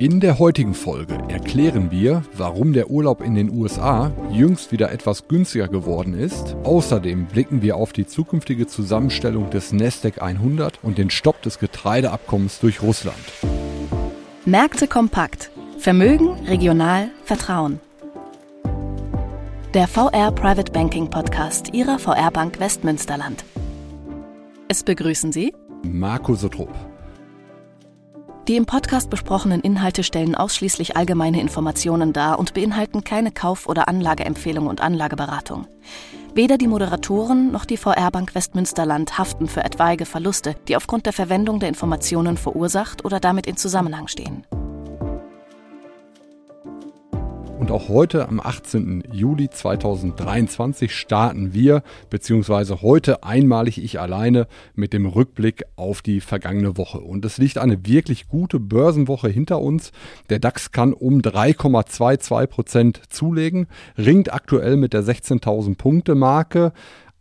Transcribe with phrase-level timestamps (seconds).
[0.00, 5.28] In der heutigen Folge erklären wir, warum der Urlaub in den USA jüngst wieder etwas
[5.28, 6.56] günstiger geworden ist.
[6.64, 12.58] Außerdem blicken wir auf die zukünftige Zusammenstellung des Nasdaq 100 und den Stopp des Getreideabkommens
[12.58, 13.16] durch Russland.
[14.44, 15.52] Märkte kompakt.
[15.78, 17.78] Vermögen, regional, Vertrauen.
[19.74, 23.44] Der VR Private Banking Podcast Ihrer VR Bank Westmünsterland.
[24.66, 25.54] Es begrüßen Sie
[25.84, 26.93] Marco Sotrop.
[28.46, 33.88] Die im Podcast besprochenen Inhalte stellen ausschließlich allgemeine Informationen dar und beinhalten keine Kauf- oder
[33.88, 35.66] Anlageempfehlung und Anlageberatung.
[36.34, 41.14] Weder die Moderatoren noch die VR Bank Westmünsterland haften für etwaige Verluste, die aufgrund der
[41.14, 44.44] Verwendung der Informationen verursacht oder damit in Zusammenhang stehen.
[47.64, 49.04] Und auch heute am 18.
[49.10, 56.76] Juli 2023 starten wir, beziehungsweise heute einmalig ich alleine mit dem Rückblick auf die vergangene
[56.76, 56.98] Woche.
[56.98, 59.92] Und es liegt eine wirklich gute Börsenwoche hinter uns.
[60.28, 66.74] Der DAX kann um 3,22 Prozent zulegen, ringt aktuell mit der 16.000 Punkte Marke.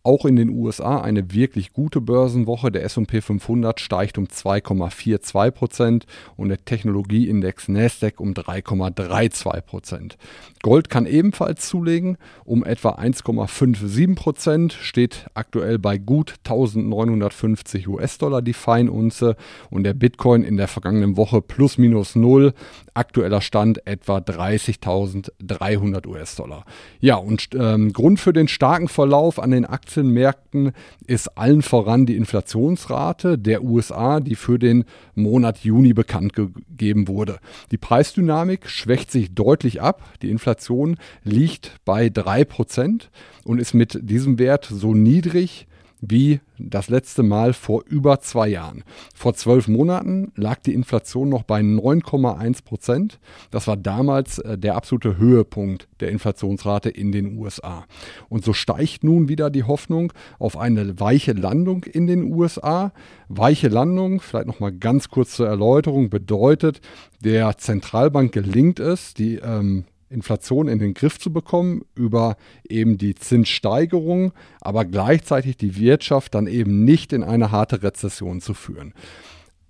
[0.05, 2.73] Auch in den USA eine wirklich gute Börsenwoche.
[2.73, 10.17] Der SP 500 steigt um 2,42 Prozent und der Technologieindex Nasdaq um 3,32 Prozent.
[10.61, 18.51] Gold kann ebenfalls zulegen um etwa 1,57 Prozent, steht aktuell bei gut 1950 US-Dollar die
[18.51, 19.37] Feinunze
[19.69, 22.53] und der Bitcoin in der vergangenen Woche plus minus null.
[22.93, 26.65] Aktueller Stand etwa 30.300 US-Dollar.
[26.99, 30.71] Ja, und ähm, Grund für den starken Verlauf an den Aktien Aktienmärkten
[31.05, 37.39] ist allen voran die Inflationsrate der USA, die für den Monat Juni bekannt gegeben wurde.
[37.71, 40.01] Die Preisdynamik schwächt sich deutlich ab.
[40.21, 43.09] Die Inflation liegt bei 3%
[43.43, 45.67] und ist mit diesem Wert so niedrig
[46.05, 48.83] wie das letzte Mal vor über zwei Jahren.
[49.15, 53.19] Vor zwölf Monaten lag die Inflation noch bei 9,1 Prozent.
[53.51, 57.85] Das war damals äh, der absolute Höhepunkt der Inflationsrate in den USA.
[58.27, 62.91] Und so steigt nun wieder die Hoffnung auf eine weiche Landung in den USA.
[63.29, 66.81] Weiche Landung, vielleicht noch mal ganz kurz zur Erläuterung, bedeutet,
[67.23, 72.37] der Zentralbank gelingt es, die ähm, Inflation in den Griff zu bekommen über
[72.67, 78.53] eben die Zinssteigerung, aber gleichzeitig die Wirtschaft dann eben nicht in eine harte Rezession zu
[78.53, 78.93] führen.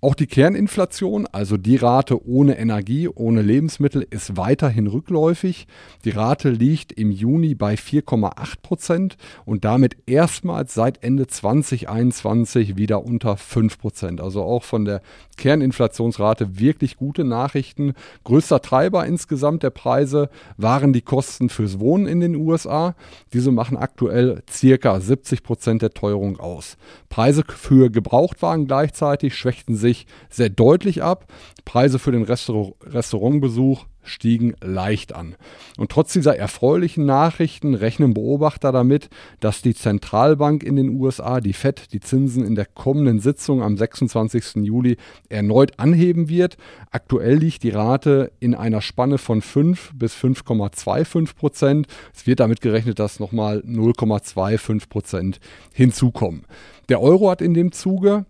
[0.04, 5.66] Auch die Kerninflation, also die Rate ohne Energie, ohne Lebensmittel, ist weiterhin rückläufig.
[6.04, 9.16] Die Rate liegt im Juni bei 4,8 Prozent
[9.46, 14.20] und damit erstmals seit Ende 2021 wieder unter 5 Prozent.
[14.20, 15.00] Also auch von der
[15.38, 17.94] Kerninflationsrate wirklich gute Nachrichten.
[18.24, 20.28] Größter Treiber insgesamt der Preise
[20.58, 22.94] waren die Kosten fürs Wohnen in den USA.
[23.32, 26.76] Diese machen aktuell circa 70 Prozent der Teuerung aus.
[27.08, 31.32] Preise für Gebrauchtwagen gleichzeitig schwächten sich sich sehr deutlich ab.
[31.64, 35.34] Preise für den Restaur Restaurantbesuch stiegen leicht an.
[35.78, 39.08] Und trotz dieser erfreulichen Nachrichten rechnen Beobachter damit,
[39.40, 43.78] dass die Zentralbank in den USA, die Fed, die Zinsen in der kommenden Sitzung am
[43.78, 44.56] 26.
[44.56, 44.98] Juli
[45.30, 46.58] erneut anheben wird.
[46.90, 51.86] Aktuell liegt die Rate in einer Spanne von 5 bis 5,25 Prozent.
[52.14, 55.40] Es wird damit gerechnet, dass nochmal 0,25 Prozent
[55.72, 56.44] hinzukommen.
[56.90, 58.26] Der Euro hat in dem Zuge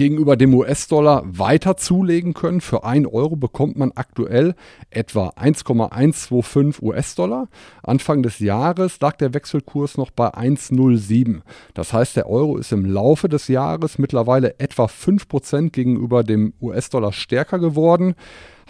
[0.00, 2.62] gegenüber dem US-Dollar weiter zulegen können.
[2.62, 4.54] Für 1 Euro bekommt man aktuell
[4.88, 7.48] etwa 1,125 US-Dollar.
[7.82, 11.42] Anfang des Jahres lag der Wechselkurs noch bei 1,07.
[11.74, 17.12] Das heißt, der Euro ist im Laufe des Jahres mittlerweile etwa 5% gegenüber dem US-Dollar
[17.12, 18.14] stärker geworden.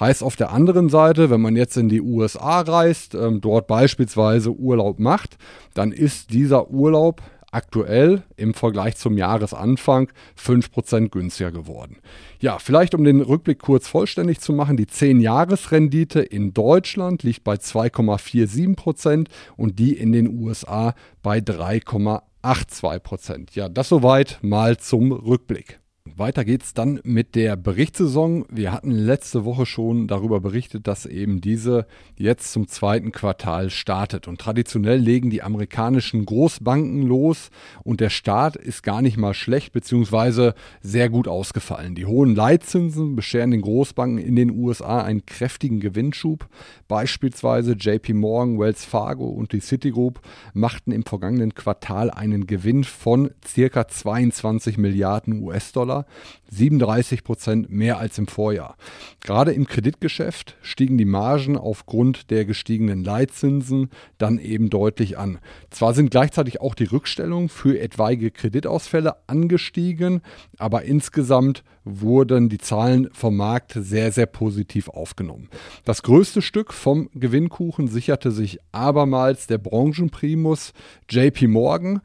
[0.00, 4.50] Heißt auf der anderen Seite, wenn man jetzt in die USA reist, ähm, dort beispielsweise
[4.50, 5.36] Urlaub macht,
[5.74, 11.98] dann ist dieser Urlaub aktuell im Vergleich zum Jahresanfang 5% günstiger geworden.
[12.40, 17.54] Ja, vielleicht um den Rückblick kurz vollständig zu machen, die 10-Jahres-Rendite in Deutschland liegt bei
[17.54, 23.54] 2,47% und die in den USA bei 3,82%.
[23.54, 25.78] Ja, das soweit mal zum Rückblick.
[26.16, 28.44] Weiter geht's dann mit der Berichtssaison.
[28.50, 31.86] Wir hatten letzte Woche schon darüber berichtet, dass eben diese
[32.16, 34.28] jetzt zum zweiten Quartal startet.
[34.28, 37.50] Und traditionell legen die amerikanischen Großbanken los
[37.82, 41.94] und der Start ist gar nicht mal schlecht beziehungsweise sehr gut ausgefallen.
[41.94, 46.48] Die hohen Leitzinsen bescheren den Großbanken in den USA einen kräftigen Gewinnschub.
[46.88, 50.20] Beispielsweise JP Morgan, Wells Fargo und die Citigroup
[50.54, 55.99] machten im vergangenen Quartal einen Gewinn von circa 22 Milliarden US-Dollar.
[56.00, 56.06] US-Dollar,
[56.52, 58.76] 37 Prozent mehr als im Vorjahr.
[59.20, 65.38] Gerade im Kreditgeschäft stiegen die Margen aufgrund der gestiegenen Leitzinsen dann eben deutlich an.
[65.70, 70.22] Zwar sind gleichzeitig auch die Rückstellungen für etwaige Kreditausfälle angestiegen,
[70.58, 75.48] aber insgesamt wurden die Zahlen vom Markt sehr, sehr positiv aufgenommen.
[75.84, 80.72] Das größte Stück vom Gewinnkuchen sicherte sich abermals der Branchenprimus
[81.08, 82.00] JP Morgan.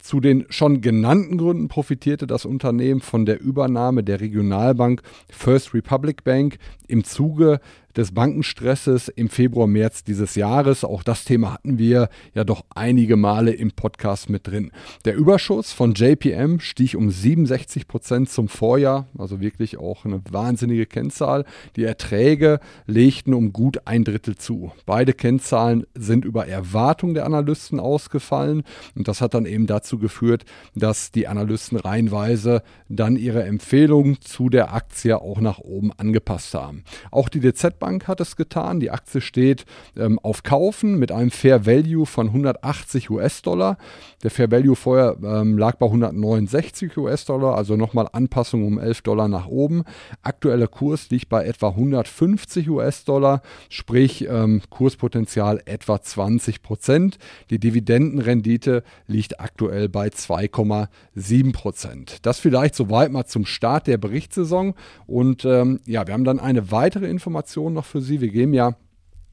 [0.00, 6.24] Zu den schon genannten Gründen profitierte das Unternehmen von der Übernahme der Regionalbank First Republic
[6.24, 6.58] Bank
[6.88, 7.60] im Zuge
[7.96, 10.84] des Bankenstresses im Februar, März dieses Jahres.
[10.84, 14.70] Auch das Thema hatten wir ja doch einige Male im Podcast mit drin.
[15.04, 20.86] Der Überschuss von JPM stieg um 67 Prozent zum Vorjahr, also wirklich auch eine wahnsinnige
[20.86, 21.44] Kennzahl.
[21.76, 24.72] Die Erträge legten um gut ein Drittel zu.
[24.86, 28.62] Beide Kennzahlen sind über Erwartung der Analysten ausgefallen
[28.94, 30.44] und das hat dann eben dazu geführt,
[30.74, 36.84] dass die Analysten reihenweise dann ihre Empfehlungen zu der Aktie auch nach oben angepasst haben.
[37.10, 38.78] Auch die DZ Bank hat es getan.
[38.78, 39.64] Die Aktie steht
[39.96, 43.76] ähm, auf Kaufen mit einem Fair Value von 180 US-Dollar.
[44.22, 49.26] Der Fair Value vorher ähm, lag bei 169 US-Dollar, also nochmal Anpassung um 11 Dollar
[49.26, 49.82] nach oben.
[50.22, 57.18] Aktueller Kurs liegt bei etwa 150 US-Dollar, sprich ähm, Kurspotenzial etwa 20 Prozent.
[57.50, 62.18] Die Dividendenrendite liegt aktuell bei 2,7 Prozent.
[62.26, 64.74] Das vielleicht soweit mal zum Start der Berichtssaison.
[65.06, 68.20] Und ähm, ja, wir haben dann eine weitere Information Information noch für Sie.
[68.20, 68.74] Wir geben ja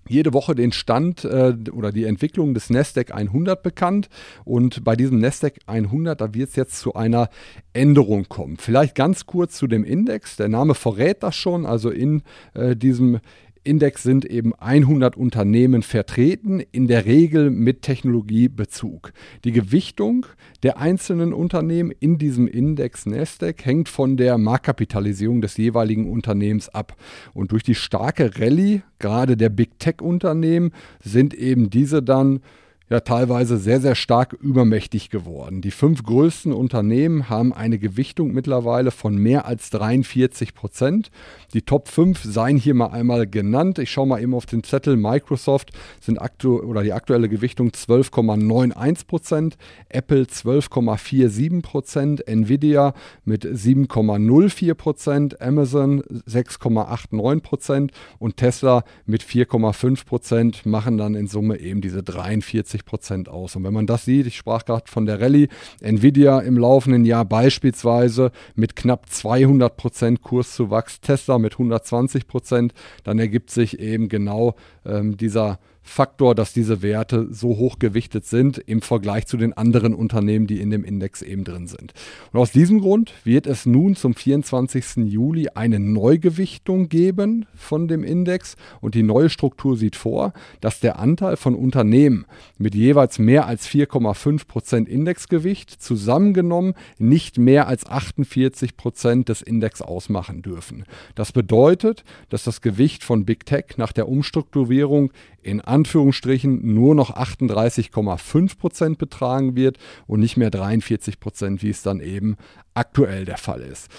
[0.09, 4.07] jede Woche den Stand äh, oder die Entwicklung des Nasdaq 100 bekannt.
[4.45, 7.29] Und bei diesem Nasdaq 100, da wird es jetzt zu einer
[7.73, 8.55] Änderung kommen.
[8.57, 10.37] Vielleicht ganz kurz zu dem Index.
[10.37, 11.65] Der Name verrät das schon.
[11.65, 12.23] Also in
[12.53, 13.19] äh, diesem
[13.67, 19.11] Index sind eben 100 Unternehmen vertreten, in der Regel mit Technologiebezug.
[19.43, 20.25] Die Gewichtung
[20.63, 26.95] der einzelnen Unternehmen in diesem Index Nasdaq hängt von der Marktkapitalisierung des jeweiligen Unternehmens ab.
[27.33, 30.71] Und durch die starke Rallye, gerade der Big Tech Unternehmen,
[31.03, 32.39] sind eben diese dann
[32.89, 35.61] ja teilweise sehr, sehr stark übermächtig geworden.
[35.61, 41.11] Die fünf größten Unternehmen haben eine Gewichtung mittlerweile von mehr als 43 Prozent.
[41.53, 43.79] Die Top 5 seien hier mal einmal genannt.
[43.79, 44.95] Ich schaue mal eben auf den Zettel.
[44.95, 49.57] Microsoft sind aktu oder die aktuelle Gewichtung 12,91 Prozent,
[49.89, 52.93] Apple 12,47 Prozent, Nvidia
[53.25, 61.59] mit 7,04 Prozent, Amazon 6,89 Prozent und Tesla mit 4,5 Prozent machen dann in Summe
[61.59, 63.55] eben diese 43 80 Prozent aus.
[63.55, 65.47] Und wenn man das sieht, ich sprach gerade von der Rallye,
[65.81, 73.19] Nvidia im laufenden Jahr beispielsweise mit knapp 200 Prozent Kurszuwachs, Tesla mit 120 Prozent, dann
[73.19, 78.81] ergibt sich eben genau ähm, dieser Faktor, dass diese Werte so hoch gewichtet sind im
[78.81, 81.93] Vergleich zu den anderen Unternehmen, die in dem Index eben drin sind.
[82.31, 84.97] Und aus diesem Grund wird es nun zum 24.
[85.05, 90.99] Juli eine Neugewichtung geben von dem Index und die neue Struktur sieht vor, dass der
[90.99, 92.25] Anteil von Unternehmen
[92.57, 99.81] mit jeweils mehr als 4,5 Prozent Indexgewicht zusammengenommen nicht mehr als 48 Prozent des Index
[99.81, 100.85] ausmachen dürfen.
[101.15, 105.11] Das bedeutet, dass das Gewicht von Big Tech nach der Umstrukturierung
[105.41, 111.81] in Anführungsstrichen nur noch 38,5 Prozent betragen wird und nicht mehr 43 Prozent, wie es
[111.81, 112.35] dann eben
[112.73, 113.89] aktuell der Fall ist.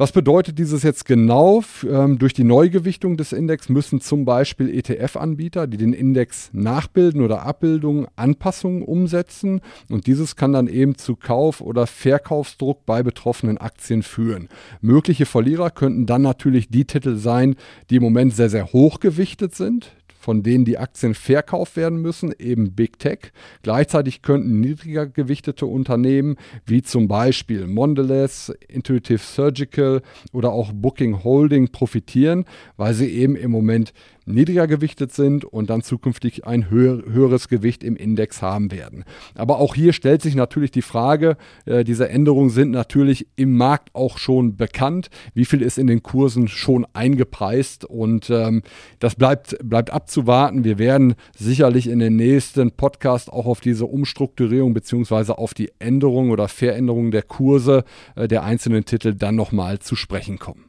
[0.00, 1.64] Was bedeutet dieses jetzt genau?
[1.84, 7.42] Ähm, durch die Neugewichtung des Index müssen zum Beispiel ETF-Anbieter, die den Index nachbilden oder
[7.42, 9.60] Abbildungen, Anpassungen umsetzen
[9.90, 14.48] und dieses kann dann eben zu Kauf- oder Verkaufsdruck bei betroffenen Aktien führen.
[14.80, 17.56] Mögliche Verlierer könnten dann natürlich die Titel sein,
[17.90, 19.96] die im Moment sehr, sehr hoch gewichtet sind,
[20.28, 23.32] von denen die Aktien verkauft werden müssen, eben Big Tech.
[23.62, 30.02] Gleichzeitig könnten niedriger gewichtete Unternehmen wie zum Beispiel Mondelez, Intuitive Surgical
[30.34, 32.44] oder auch Booking Holding profitieren,
[32.76, 33.94] weil sie eben im Moment
[34.28, 39.04] niedriger gewichtet sind und dann zukünftig ein höher, höheres Gewicht im Index haben werden.
[39.34, 43.94] Aber auch hier stellt sich natürlich die Frage, äh, diese Änderungen sind natürlich im Markt
[43.94, 45.08] auch schon bekannt.
[45.34, 47.84] Wie viel ist in den Kursen schon eingepreist?
[47.84, 48.62] Und ähm,
[48.98, 50.64] das bleibt, bleibt abzuwarten.
[50.64, 56.30] Wir werden sicherlich in den nächsten Podcast auch auf diese Umstrukturierung beziehungsweise auf die Änderung
[56.30, 57.84] oder Veränderung der Kurse
[58.16, 60.67] äh, der einzelnen Titel dann nochmal zu sprechen kommen.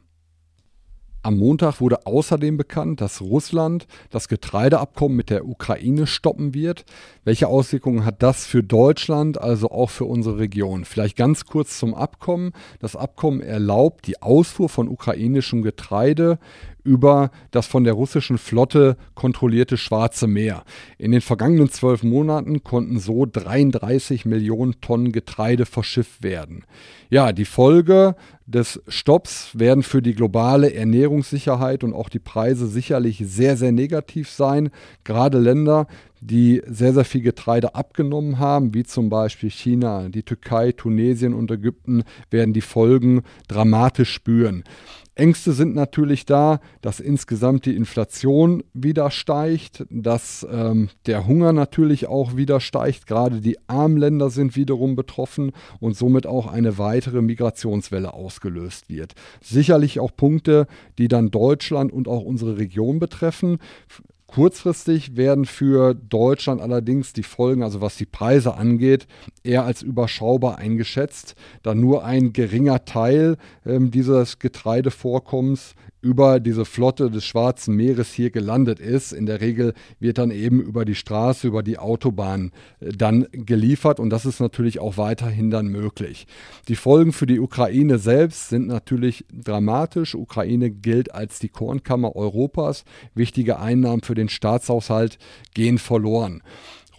[1.22, 6.86] Am Montag wurde außerdem bekannt, dass Russland das Getreideabkommen mit der Ukraine stoppen wird.
[7.24, 10.86] Welche Auswirkungen hat das für Deutschland, also auch für unsere Region?
[10.86, 12.52] Vielleicht ganz kurz zum Abkommen.
[12.78, 16.38] Das Abkommen erlaubt die Ausfuhr von ukrainischem Getreide
[16.84, 20.64] über das von der russischen Flotte kontrollierte Schwarze Meer.
[20.98, 26.64] In den vergangenen zwölf Monaten konnten so 33 Millionen Tonnen Getreide verschifft werden.
[27.08, 28.14] Ja, die Folge
[28.46, 34.30] des Stopps werden für die globale Ernährungssicherheit und auch die Preise sicherlich sehr, sehr negativ
[34.30, 34.70] sein.
[35.04, 35.86] Gerade Länder,
[36.20, 41.50] die sehr, sehr viel Getreide abgenommen haben, wie zum Beispiel China, die Türkei, Tunesien und
[41.50, 44.64] Ägypten, werden die Folgen dramatisch spüren.
[45.20, 52.06] Ängste sind natürlich da, dass insgesamt die Inflation wieder steigt, dass ähm, der Hunger natürlich
[52.06, 53.06] auch wieder steigt.
[53.06, 59.12] Gerade die armen Länder sind wiederum betroffen und somit auch eine weitere Migrationswelle ausgelöst wird.
[59.42, 63.58] Sicherlich auch Punkte, die dann Deutschland und auch unsere Region betreffen.
[64.30, 69.08] Kurzfristig werden für Deutschland allerdings die Folgen, also was die Preise angeht,
[69.42, 71.34] eher als überschaubar eingeschätzt,
[71.64, 78.30] da nur ein geringer Teil ähm, dieses Getreidevorkommens über diese Flotte des Schwarzen Meeres hier
[78.30, 79.12] gelandet ist.
[79.12, 84.00] In der Regel wird dann eben über die Straße, über die Autobahn äh, dann geliefert
[84.00, 86.26] und das ist natürlich auch weiterhin dann möglich.
[86.68, 90.14] Die Folgen für die Ukraine selbst sind natürlich dramatisch.
[90.14, 92.84] Ukraine gilt als die Kornkammer Europas.
[93.14, 95.18] Wichtige Einnahmen für den Staatshaushalt
[95.54, 96.42] gehen verloren.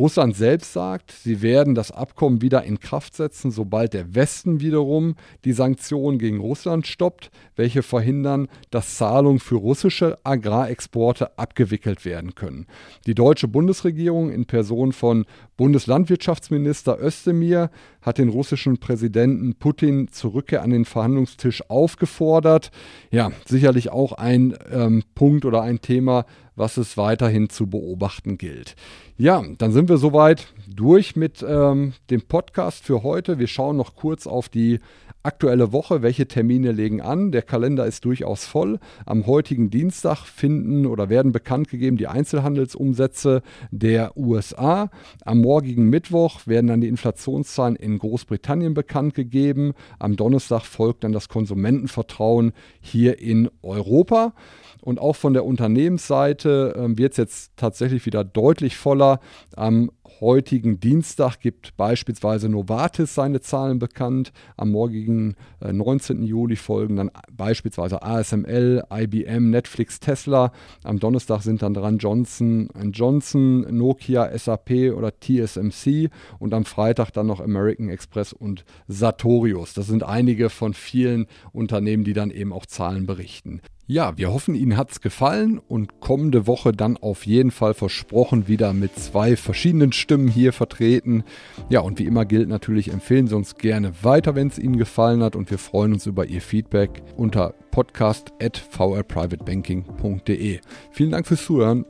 [0.01, 5.13] Russland selbst sagt, sie werden das Abkommen wieder in Kraft setzen, sobald der Westen wiederum
[5.45, 12.65] die Sanktionen gegen Russland stoppt, welche verhindern, dass Zahlungen für russische Agrarexporte abgewickelt werden können.
[13.05, 17.69] Die deutsche Bundesregierung in Person von Bundeslandwirtschaftsminister Özdemir
[18.01, 22.71] hat den russischen Präsidenten Putin zur Rückkehr an den Verhandlungstisch aufgefordert.
[23.11, 26.25] Ja, sicherlich auch ein ähm, Punkt oder ein Thema,
[26.61, 28.75] was es weiterhin zu beobachten gilt.
[29.17, 33.39] Ja, dann sind wir soweit durch mit ähm, dem Podcast für heute.
[33.39, 34.79] Wir schauen noch kurz auf die
[35.23, 37.31] aktuelle Woche, welche Termine legen an.
[37.31, 38.79] Der Kalender ist durchaus voll.
[39.05, 44.89] Am heutigen Dienstag finden oder werden bekannt gegeben die Einzelhandelsumsätze der USA.
[45.23, 49.73] Am morgigen Mittwoch werden dann die Inflationszahlen in Großbritannien bekannt gegeben.
[49.99, 54.33] Am Donnerstag folgt dann das Konsumentenvertrauen hier in Europa.
[54.81, 59.19] Und auch von der Unternehmensseite äh, wird es jetzt tatsächlich wieder deutlich voller.
[59.55, 64.31] Am heutigen Dienstag gibt beispielsweise Novartis seine Zahlen bekannt.
[64.55, 66.23] Am morgigen äh, 19.
[66.23, 70.51] Juli folgen dann beispielsweise ASML, IBM, Netflix, Tesla.
[70.83, 76.09] Am Donnerstag sind dann dran Johnson Johnson, Nokia, SAP oder TSMC
[76.39, 79.73] und am Freitag dann noch American Express und Sartorius.
[79.73, 83.61] Das sind einige von vielen Unternehmen, die dann eben auch Zahlen berichten.
[83.91, 88.47] Ja, wir hoffen, Ihnen hat es gefallen und kommende Woche dann auf jeden Fall versprochen
[88.47, 91.25] wieder mit zwei verschiedenen Stimmen hier vertreten.
[91.67, 95.21] Ja, und wie immer gilt natürlich, empfehlen Sie uns gerne weiter, wenn es Ihnen gefallen
[95.21, 100.61] hat und wir freuen uns über Ihr Feedback unter podcast.vrprivatebanking.de.
[100.91, 101.83] Vielen Dank fürs Zuhören.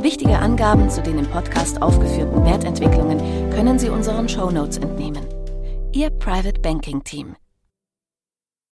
[0.00, 3.20] Wichtige Angaben zu den im Podcast aufgeführten Wertentwicklungen
[3.50, 5.24] können Sie unseren Shownotes entnehmen.
[5.92, 7.36] Ihr Private Banking Team